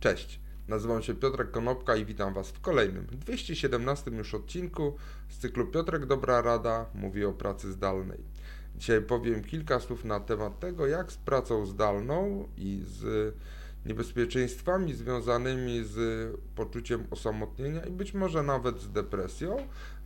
Cześć, 0.00 0.40
nazywam 0.68 1.02
się 1.02 1.14
Piotrek 1.14 1.50
Konopka 1.50 1.96
i 1.96 2.04
witam 2.04 2.34
Was 2.34 2.50
w 2.50 2.60
kolejnym, 2.60 3.06
217 3.12 4.10
już 4.10 4.34
odcinku 4.34 4.96
z 5.28 5.38
cyklu 5.38 5.66
Piotrek 5.66 6.06
Dobra 6.06 6.42
Rada 6.42 6.86
mówi 6.94 7.24
o 7.24 7.32
pracy 7.32 7.72
zdalnej. 7.72 8.18
Dzisiaj 8.76 9.02
powiem 9.02 9.44
kilka 9.44 9.80
słów 9.80 10.04
na 10.04 10.20
temat 10.20 10.60
tego, 10.60 10.86
jak 10.86 11.12
z 11.12 11.16
pracą 11.16 11.66
zdalną 11.66 12.48
i 12.56 12.82
z 12.86 13.34
niebezpieczeństwami 13.86 14.94
związanymi 14.94 15.84
z 15.84 15.96
poczuciem 16.54 17.06
osamotnienia 17.10 17.84
i 17.84 17.90
być 17.90 18.14
może 18.14 18.42
nawet 18.42 18.80
z 18.80 18.92
depresją 18.92 19.56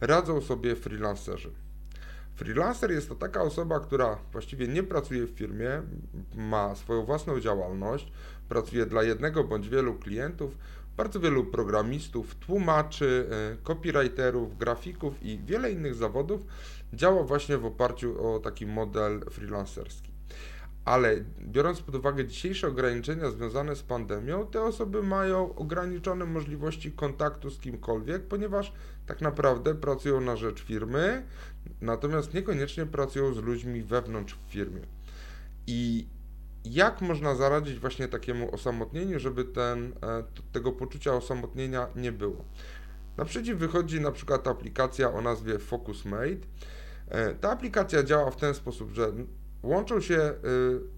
radzą 0.00 0.40
sobie 0.40 0.76
freelancerzy. 0.76 1.52
Freelancer 2.40 2.90
jest 2.90 3.08
to 3.08 3.14
taka 3.14 3.42
osoba, 3.42 3.80
która 3.80 4.18
właściwie 4.32 4.68
nie 4.68 4.82
pracuje 4.82 5.24
w 5.26 5.30
firmie, 5.30 5.82
ma 6.34 6.74
swoją 6.74 7.04
własną 7.04 7.40
działalność, 7.40 8.12
pracuje 8.48 8.86
dla 8.86 9.02
jednego 9.02 9.44
bądź 9.44 9.68
wielu 9.68 9.94
klientów, 9.94 10.58
bardzo 10.96 11.20
wielu 11.20 11.44
programistów, 11.44 12.34
tłumaczy, 12.34 13.28
e, 13.30 13.56
copywriterów, 13.62 14.58
grafików 14.58 15.22
i 15.22 15.38
wiele 15.38 15.72
innych 15.72 15.94
zawodów 15.94 16.40
działa 16.92 17.22
właśnie 17.22 17.58
w 17.58 17.66
oparciu 17.66 18.26
o 18.26 18.38
taki 18.38 18.66
model 18.66 19.20
freelancerski. 19.30 20.12
Ale 20.84 21.24
biorąc 21.40 21.80
pod 21.80 21.94
uwagę 21.94 22.26
dzisiejsze 22.26 22.68
ograniczenia 22.68 23.30
związane 23.30 23.76
z 23.76 23.82
pandemią, 23.82 24.46
te 24.46 24.62
osoby 24.62 25.02
mają 25.02 25.54
ograniczone 25.54 26.24
możliwości 26.24 26.92
kontaktu 26.92 27.50
z 27.50 27.58
kimkolwiek, 27.58 28.22
ponieważ 28.22 28.72
tak 29.06 29.20
naprawdę 29.20 29.74
pracują 29.74 30.20
na 30.20 30.36
rzecz 30.36 30.62
firmy, 30.62 31.22
natomiast 31.80 32.34
niekoniecznie 32.34 32.86
pracują 32.86 33.34
z 33.34 33.38
ludźmi 33.38 33.82
wewnątrz 33.82 34.34
w 34.34 34.52
firmie. 34.52 34.80
I 35.66 36.06
jak 36.64 37.00
można 37.00 37.34
zaradzić 37.34 37.78
właśnie 37.78 38.08
takiemu 38.08 38.54
osamotnieniu, 38.54 39.18
żeby 39.20 39.44
ten, 39.44 39.92
e, 40.02 40.24
tego 40.52 40.72
poczucia 40.72 41.12
osamotnienia 41.12 41.86
nie 41.96 42.12
było? 42.12 42.44
Naprzeciw 43.16 43.58
wychodzi 43.58 44.00
na 44.00 44.12
przykład 44.12 44.48
aplikacja 44.48 45.12
o 45.12 45.20
nazwie 45.20 45.58
FocusMate. 45.58 46.46
E, 47.08 47.34
ta 47.34 47.50
aplikacja 47.50 48.02
działa 48.02 48.30
w 48.30 48.36
ten 48.36 48.54
sposób, 48.54 48.90
że 48.90 49.12
łączą 49.62 50.00
się 50.00 50.14
y, 50.14 50.34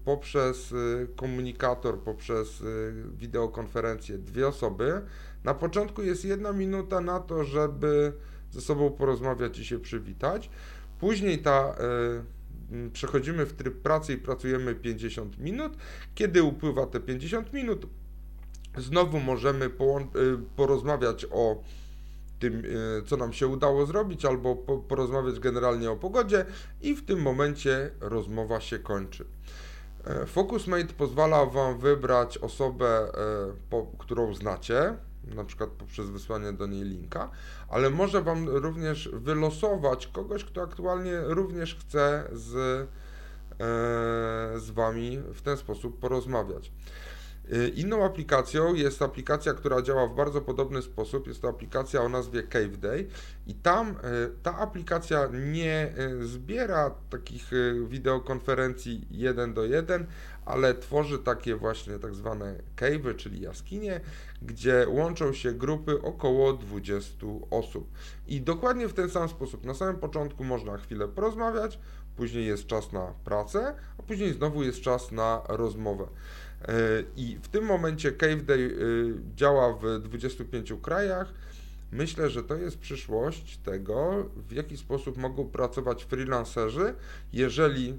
poprzez 0.05 0.71
y, 0.71 1.07
komunikator, 1.15 1.99
poprzez 1.99 2.61
y, 2.61 2.93
wideokonferencję 3.17 4.17
dwie 4.17 4.47
osoby. 4.47 5.01
Na 5.43 5.53
początku 5.53 6.03
jest 6.03 6.25
jedna 6.25 6.53
minuta 6.53 7.01
na 7.01 7.19
to, 7.19 7.43
żeby 7.43 8.13
ze 8.51 8.61
sobą 8.61 8.89
porozmawiać 8.91 9.59
i 9.59 9.65
się 9.65 9.79
przywitać. 9.79 10.49
Później 10.99 11.39
ta 11.39 11.75
przechodzimy 12.93 13.45
w 13.45 13.53
tryb 13.53 13.81
pracy 13.81 14.13
i 14.13 14.17
pracujemy 14.17 14.75
50 14.75 15.39
minut. 15.39 15.77
Kiedy 16.15 16.43
upływa 16.43 16.85
te 16.85 16.99
50 16.99 17.53
minut, 17.53 17.85
znowu 18.77 19.19
możemy 19.19 19.69
porozmawiać 20.55 21.25
o 21.31 21.63
tym, 22.39 22.63
e, 22.99 23.05
co 23.05 23.17
nam 23.17 23.33
się 23.33 23.47
udało 23.47 23.85
zrobić, 23.85 24.25
albo 24.25 24.55
porozmawiać 24.87 25.39
generalnie 25.39 25.91
o 25.91 25.95
pogodzie 25.95 26.45
i 26.81 26.95
w 26.95 27.05
tym 27.05 27.21
momencie 27.21 27.91
rozmowa 28.01 28.61
się 28.61 28.79
kończy. 28.79 29.25
E, 30.05 30.25
FocusMate 30.25 30.93
pozwala 30.97 31.45
Wam 31.45 31.79
wybrać 31.79 32.37
osobę, 32.37 33.11
e, 33.71 33.85
którą 33.97 34.33
znacie, 34.33 34.97
na 35.35 35.43
przykład 35.43 35.69
poprzez 35.69 36.09
wysłanie 36.09 36.53
do 36.53 36.67
niej 36.67 36.83
linka, 36.83 37.29
ale 37.69 37.89
może 37.89 38.21
Wam 38.21 38.49
również 38.49 39.09
wylosować 39.13 40.07
kogoś, 40.07 40.45
kto 40.45 40.61
aktualnie 40.61 41.21
również 41.25 41.75
chce 41.75 42.29
z, 42.31 42.87
z 44.63 44.71
Wami 44.71 45.19
w 45.33 45.41
ten 45.41 45.57
sposób 45.57 45.99
porozmawiać. 45.99 46.71
Y, 47.51 47.67
inną 47.67 48.05
aplikacją 48.05 48.73
jest 48.73 49.01
aplikacja, 49.01 49.53
która 49.53 49.81
działa 49.81 50.07
w 50.07 50.15
bardzo 50.15 50.41
podobny 50.41 50.81
sposób. 50.81 51.27
Jest 51.27 51.41
to 51.41 51.49
aplikacja 51.49 52.01
o 52.01 52.09
nazwie 52.09 52.43
Cave 52.43 52.77
Day 52.77 53.07
i 53.47 53.53
tam 53.53 53.89
y, 53.89 53.93
ta 54.43 54.57
aplikacja 54.57 55.29
nie 55.31 55.93
y, 56.21 56.27
zbiera 56.27 56.91
takich 57.09 57.51
wideokonferencji 57.87 59.07
jeden 59.11 59.53
do 59.53 59.65
jeden, 59.65 60.05
ale 60.45 60.73
tworzy 60.73 61.19
takie 61.19 61.55
właśnie 61.55 61.99
tak 61.99 62.15
zwane 62.15 62.55
cave, 62.75 63.15
czyli 63.17 63.41
jaskinie, 63.41 64.01
gdzie 64.41 64.85
łączą 64.89 65.33
się 65.33 65.51
grupy 65.51 66.01
około 66.01 66.53
20 66.53 67.27
osób. 67.51 67.91
I 68.27 68.41
dokładnie 68.41 68.87
w 68.87 68.93
ten 68.93 69.09
sam 69.09 69.29
sposób. 69.29 69.65
Na 69.65 69.73
samym 69.73 69.95
początku 69.95 70.43
można 70.43 70.77
chwilę 70.77 71.07
porozmawiać, 71.07 71.79
później 72.15 72.45
jest 72.45 72.67
czas 72.67 72.91
na 72.91 73.13
pracę, 73.25 73.75
a 73.99 74.03
później 74.03 74.33
znowu 74.33 74.63
jest 74.63 74.81
czas 74.81 75.11
na 75.11 75.41
rozmowę. 75.47 76.07
E, 76.61 76.77
I 77.15 77.37
w 77.41 77.47
tym 77.47 77.65
momencie 77.65 78.11
Cave 78.11 78.43
Day 78.45 78.59
e, 78.59 79.35
działa 79.35 79.73
w 79.73 79.99
25 79.99 80.73
krajach. 80.81 81.33
Myślę, 81.91 82.29
że 82.29 82.43
to 82.43 82.55
jest 82.55 82.77
przyszłość 82.77 83.57
tego, 83.57 84.25
w 84.35 84.51
jaki 84.51 84.77
sposób 84.77 85.17
mogą 85.17 85.45
pracować 85.45 86.03
freelancerzy, 86.03 86.93
jeżeli 87.33 87.97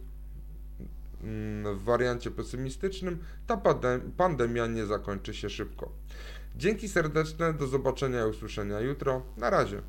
w 1.74 1.80
wariancie 1.84 2.30
pesymistycznym 2.30 3.18
ta 3.46 3.62
pandemia 4.16 4.66
nie 4.66 4.86
zakończy 4.86 5.34
się 5.34 5.50
szybko. 5.50 5.92
Dzięki 6.56 6.88
serdeczne, 6.88 7.52
do 7.52 7.66
zobaczenia 7.66 8.26
i 8.26 8.30
usłyszenia 8.30 8.80
jutro. 8.80 9.22
Na 9.36 9.50
razie. 9.50 9.82